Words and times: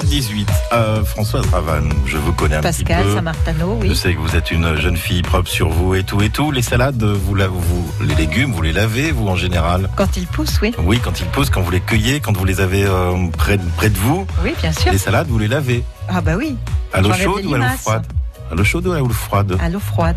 8h18. 0.00 0.46
Euh, 0.72 1.04
Françoise 1.04 1.44
Ravanne, 1.52 1.92
je 2.06 2.16
vous 2.16 2.32
connais 2.32 2.56
un 2.56 2.62
Pascal 2.62 2.96
petit 3.02 3.08
peu. 3.10 3.14
Saint-Martano, 3.16 3.78
Je 3.82 3.88
oui. 3.88 3.96
sais 3.96 4.14
que 4.14 4.18
vous 4.20 4.34
êtes 4.36 4.50
une 4.50 4.74
jeune 4.76 4.96
fille 4.96 5.20
propre 5.20 5.50
sur 5.50 5.68
vous 5.68 5.94
et 5.94 6.02
tout 6.02 6.22
et 6.22 6.30
tout. 6.30 6.50
Les 6.50 6.62
salades, 6.62 7.02
vous, 7.02 7.34
la- 7.34 7.48
vous 7.48 7.92
les 8.00 8.14
légumes, 8.14 8.52
vous 8.52 8.62
les 8.62 8.72
lavez, 8.72 9.10
vous 9.12 9.28
en 9.28 9.36
général? 9.36 9.90
Quand 9.96 10.16
il 10.16 10.26
pousse, 10.26 10.60
oui. 10.62 10.72
Oui, 10.78 10.98
quand 11.02 11.20
ils 11.20 11.26
poussent, 11.26 11.50
quand 11.50 11.60
vous 11.60 11.70
les 11.70 11.80
cueillez, 11.80 12.20
quand 12.20 12.34
vous 12.34 12.44
les 12.46 12.60
avez 12.62 12.84
euh, 12.86 13.28
près, 13.36 13.58
de- 13.58 13.68
près 13.76 13.90
de 13.90 13.98
vous, 13.98 14.26
Oui, 14.42 14.54
bien 14.62 14.72
sûr. 14.72 14.90
les 14.92 14.98
salades, 14.98 15.28
vous 15.28 15.38
les 15.38 15.48
lavez. 15.48 15.84
Ah 16.08 16.22
bah 16.22 16.36
oui, 16.38 16.56
À 16.94 17.02
l'eau 17.02 17.12
chaude 17.12 17.44
ou 17.44 17.54
à 17.54 17.58
l'eau 17.58 17.64
froide? 17.78 18.06
À 18.50 18.54
l'eau 18.54 18.64
chaude 18.64 18.86
ou 18.86 18.92
à 18.92 18.98
l'eau 18.98 19.08
froide? 19.10 19.58
À 19.62 19.68
l'eau 19.68 19.80
froide. 19.80 20.16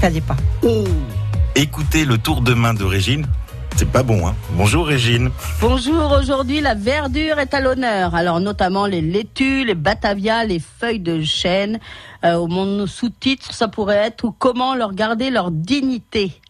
Ça 0.00 0.08
pas. 0.26 0.36
Écoutez 1.54 2.04
le 2.04 2.18
tour 2.18 2.40
de 2.42 2.52
main 2.54 2.74
de 2.74 2.84
Régine. 2.84 3.26
C'est 3.76 3.90
pas 3.90 4.04
bon, 4.04 4.28
hein 4.28 4.36
Bonjour 4.52 4.86
Régine. 4.86 5.30
Bonjour, 5.60 6.12
aujourd'hui 6.12 6.60
la 6.60 6.74
verdure 6.74 7.40
est 7.40 7.54
à 7.54 7.60
l'honneur. 7.60 8.14
Alors 8.14 8.38
notamment 8.38 8.86
les 8.86 9.00
laitues, 9.00 9.64
les 9.64 9.74
batavias, 9.74 10.44
les 10.44 10.60
feuilles 10.60 11.00
de 11.00 11.22
chêne. 11.22 11.80
Euh, 12.24 12.34
au 12.34 12.46
mon 12.46 12.86
sous-titre, 12.86 13.52
ça 13.52 13.66
pourrait 13.66 13.96
être 13.96 14.24
ou 14.24 14.30
comment 14.30 14.76
leur 14.76 14.94
garder 14.94 15.30
leur 15.30 15.50
dignité. 15.50 16.40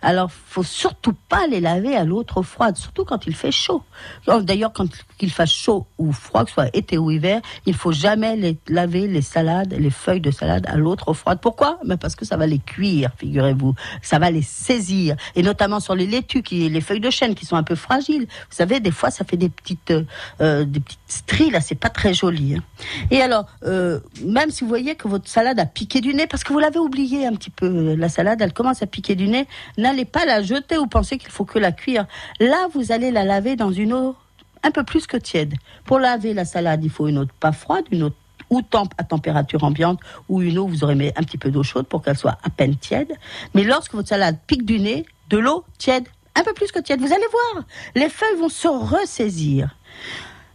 Alors, 0.00 0.30
faut 0.30 0.62
surtout 0.62 1.14
pas 1.28 1.46
les 1.46 1.60
laver 1.60 1.94
à 1.96 2.04
l'eau 2.04 2.22
trop 2.24 2.42
froide, 2.42 2.76
surtout 2.76 3.04
quand 3.04 3.26
il 3.26 3.34
fait 3.34 3.52
chaud. 3.52 3.82
Oh, 4.26 4.40
D'ailleurs, 4.42 4.72
quand 4.72 4.86
il 5.20 5.30
fasse 5.30 5.52
chaud 5.52 5.86
ou 5.98 6.12
froid, 6.12 6.42
que 6.44 6.48
ce 6.50 6.54
soit 6.54 6.76
été 6.76 6.98
ou 6.98 7.10
hiver, 7.10 7.40
il 7.66 7.74
faut 7.74 7.92
jamais 7.92 8.36
les 8.36 8.58
laver 8.68 9.06
les 9.06 9.22
salades, 9.22 9.72
les 9.78 9.90
feuilles 9.90 10.20
de 10.20 10.30
salade 10.30 10.66
à 10.68 10.76
l'eau 10.76 10.96
trop 10.96 11.14
froide. 11.14 11.38
Pourquoi? 11.40 11.78
Ben 11.84 11.96
Parce 11.96 12.16
que 12.16 12.24
ça 12.24 12.36
va 12.36 12.46
les 12.46 12.58
cuire, 12.58 13.10
figurez-vous. 13.18 13.74
Ça 14.02 14.18
va 14.18 14.30
les 14.30 14.42
saisir. 14.42 15.16
Et 15.34 15.42
notamment 15.42 15.80
sur 15.80 15.94
les 15.94 16.06
laitues, 16.06 16.42
les 16.50 16.80
feuilles 16.80 17.00
de 17.00 17.10
chêne 17.10 17.34
qui 17.34 17.46
sont 17.46 17.56
un 17.56 17.62
peu 17.62 17.74
fragiles. 17.76 18.22
Vous 18.50 18.56
savez, 18.56 18.80
des 18.80 18.90
fois, 18.90 19.10
ça 19.10 19.24
fait 19.24 19.36
des 19.36 19.48
petites, 19.48 19.90
euh, 19.90 20.02
euh, 20.40 20.64
des 20.64 20.80
petites 20.80 20.98
stries, 21.08 21.50
là, 21.50 21.60
c'est 21.60 21.74
pas 21.74 21.88
très 21.90 22.14
joli. 22.14 22.56
hein. 22.56 22.62
Et 23.10 23.20
alors, 23.22 23.46
euh, 23.64 24.00
même 24.24 24.50
si 24.50 24.64
vous 24.64 24.68
voyez 24.68 24.94
que 24.94 25.08
votre 25.08 25.28
salade 25.28 25.58
a 25.58 25.66
piqué 25.66 26.00
du 26.00 26.14
nez, 26.14 26.26
parce 26.26 26.44
que 26.44 26.52
vous 26.52 26.58
l'avez 26.58 26.78
oublié 26.78 27.26
un 27.26 27.34
petit 27.34 27.50
peu, 27.50 27.94
la 27.94 28.08
salade, 28.08 28.40
elle 28.42 28.52
commence 28.52 28.82
à 28.82 28.86
piquer 28.86 29.14
du 29.14 29.28
nez, 29.28 29.46
n'allez 29.78 30.04
pas 30.04 30.24
la 30.24 30.42
jeter 30.42 30.78
ou 30.78 30.86
penser 30.86 31.18
qu'il 31.18 31.30
faut 31.30 31.44
que 31.44 31.58
la 31.58 31.72
cuire. 31.72 32.06
Là, 32.40 32.68
vous 32.74 32.92
allez 32.92 33.10
la 33.10 33.24
laver 33.24 33.56
dans 33.56 33.72
une 33.72 33.92
eau 33.92 34.16
un 34.62 34.70
peu 34.70 34.84
plus 34.84 35.06
que 35.06 35.16
tiède. 35.16 35.54
Pour 35.84 35.98
laver 35.98 36.34
la 36.34 36.44
salade, 36.44 36.84
il 36.84 36.90
faut 36.90 37.08
une 37.08 37.18
eau 37.18 37.26
pas 37.40 37.52
froide, 37.52 37.84
une 37.90 38.04
eau 38.04 38.10
ou 38.50 38.60
temp 38.60 38.88
à 38.98 39.04
température 39.04 39.64
ambiante, 39.64 39.98
ou 40.28 40.42
une 40.42 40.58
eau, 40.58 40.66
vous 40.66 40.84
aurez 40.84 40.94
mis 40.94 41.08
un 41.08 41.22
petit 41.22 41.38
peu 41.38 41.50
d'eau 41.50 41.62
chaude 41.62 41.86
pour 41.86 42.02
qu'elle 42.02 42.18
soit 42.18 42.38
à 42.42 42.50
peine 42.50 42.76
tiède. 42.76 43.12
Mais 43.54 43.64
lorsque 43.64 43.94
votre 43.94 44.08
salade 44.08 44.38
pique 44.46 44.66
du 44.66 44.78
nez, 44.78 45.06
de 45.30 45.38
l'eau 45.38 45.64
tiède, 45.78 46.06
un 46.34 46.44
peu 46.44 46.52
plus 46.52 46.70
que 46.70 46.78
tiède, 46.78 47.00
vous 47.00 47.12
allez 47.12 47.26
voir, 47.30 47.64
les 47.94 48.10
feuilles 48.10 48.38
vont 48.38 48.50
se 48.50 48.68
ressaisir. 48.68 49.74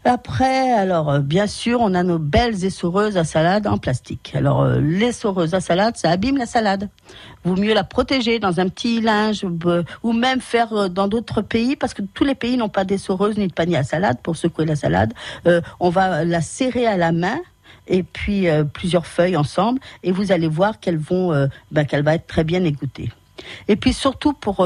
Après, 0.08 0.72
alors 0.72 1.10
euh, 1.10 1.20
bien 1.20 1.48
sûr, 1.48 1.82
on 1.82 1.94
a 1.94 2.02
nos 2.02 2.18
belles 2.18 2.64
essoreuses 2.64 3.18
à 3.18 3.26
salade 3.26 3.68
en 3.68 3.78
plastique. 3.78 4.32
Alors 4.36 4.62
euh, 4.62 4.80
l'essoreuse 4.80 5.54
à 5.54 5.60
salade, 5.60 5.98
ça 5.98 6.10
abîme 6.10 6.38
la 6.38 6.46
salade. 6.46 6.88
Vaut 7.44 7.58
mieux 7.58 7.74
la 7.74 7.84
protéger 7.84 8.40
dans 8.40 8.62
un 8.62 8.70
petit 8.70 9.02
linge 9.02 9.46
euh, 9.66 9.84
ou 10.04 10.14
même 10.14 10.40
faire 10.40 10.72
euh, 10.72 10.88
dans 10.88 11.10
d'autres 11.10 11.42
pays 11.42 11.76
parce 11.76 11.94
que 11.94 12.02
tous 12.02 12.24
les 12.24 12.36
pays 12.36 12.56
n'ont 12.56 12.70
pas 12.70 12.86
d'essoreuse 12.86 13.38
ni 13.38 13.48
de 13.48 13.54
panier 13.54 13.76
à 13.76 13.84
salade 13.84 14.18
pour 14.24 14.38
secouer 14.38 14.66
la 14.66 14.78
salade. 14.78 15.14
Euh, 15.46 15.60
on 15.82 15.90
va 15.90 16.24
la 16.24 16.40
serrer 16.40 16.88
à 16.88 16.96
la 16.96 17.12
main 17.12 17.40
et 17.90 18.04
puis 18.04 18.48
euh, 18.48 18.64
plusieurs 18.64 19.08
feuilles 19.08 19.36
ensemble 19.36 19.82
et 20.04 20.14
vous 20.14 20.32
allez 20.32 20.48
voir 20.48 20.80
qu'elles 20.80 20.98
vont, 20.98 21.34
euh, 21.34 21.48
ben, 21.72 21.86
qu'elle 21.86 22.04
va 22.04 22.16
être 22.16 22.28
très 22.28 22.46
bien 22.46 22.64
égouttée. 22.64 23.12
Et 23.68 23.76
puis 23.76 23.92
surtout 23.92 24.32
pour 24.32 24.66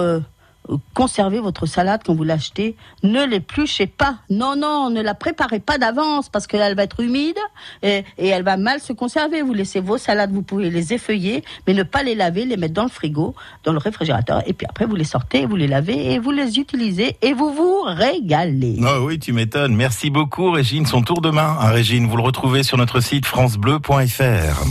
conserver 0.93 1.39
votre 1.39 1.65
salade 1.65 2.01
quand 2.05 2.13
vous 2.13 2.23
l'achetez, 2.23 2.75
ne 3.03 3.25
l'épluchez 3.25 3.87
pas. 3.87 4.17
Non, 4.29 4.55
non, 4.55 4.89
ne 4.89 5.01
la 5.01 5.13
préparez 5.13 5.59
pas 5.59 5.77
d'avance 5.77 6.29
parce 6.29 6.47
qu'elle 6.47 6.75
va 6.75 6.83
être 6.83 6.99
humide 6.99 7.37
et, 7.83 8.03
et 8.17 8.27
elle 8.27 8.43
va 8.43 8.57
mal 8.57 8.79
se 8.79 8.93
conserver. 8.93 9.41
Vous 9.41 9.53
laissez 9.53 9.79
vos 9.79 9.97
salades, 9.97 10.31
vous 10.31 10.43
pouvez 10.43 10.69
les 10.69 10.93
effeuiller, 10.93 11.43
mais 11.67 11.73
ne 11.73 11.83
pas 11.83 12.03
les 12.03 12.15
laver, 12.15 12.45
les 12.45 12.57
mettre 12.57 12.73
dans 12.73 12.83
le 12.83 12.89
frigo, 12.89 13.35
dans 13.63 13.73
le 13.73 13.79
réfrigérateur, 13.79 14.43
et 14.45 14.53
puis 14.53 14.67
après 14.69 14.85
vous 14.85 14.95
les 14.95 15.03
sortez, 15.03 15.45
vous 15.45 15.55
les 15.55 15.67
lavez 15.67 16.13
et 16.13 16.19
vous 16.19 16.31
les 16.31 16.59
utilisez 16.59 17.17
et 17.21 17.33
vous 17.33 17.53
vous 17.53 17.81
régalez. 17.85 18.79
Ah 18.85 19.01
oui, 19.01 19.19
tu 19.19 19.33
m'étonnes. 19.33 19.75
Merci 19.75 20.09
beaucoup 20.09 20.51
Régine. 20.51 20.85
Son 20.85 21.01
tour 21.01 21.21
de 21.21 21.29
main 21.29 21.55
à 21.59 21.69
Régine, 21.69 22.07
vous 22.07 22.17
le 22.17 22.23
retrouvez 22.23 22.63
sur 22.63 22.77
notre 22.77 22.99
site 22.99 23.25
francebleu.fr. 23.25 24.65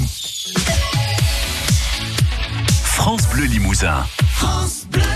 France 2.85 3.29
Bleu 3.31 3.47
Limousin. 3.47 4.05
France 4.35 4.87
Bleu. 4.91 5.10